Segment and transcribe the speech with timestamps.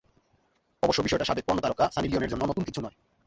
[0.83, 2.95] অবশ্য বিষয়টা সাবেক পর্নো তারকা সানি লিওনের জন্য নতুন কিছু নয়।